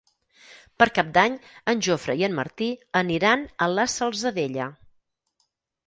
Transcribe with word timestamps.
Per 0.81 0.87
Cap 0.95 1.11
d'Any 1.17 1.35
en 1.75 1.83
Jofre 1.89 2.17
i 2.23 2.27
en 2.29 2.35
Martí 2.41 2.71
aniran 3.05 3.47
a 3.67 3.71
la 3.77 3.89
Salzadella. 4.01 4.71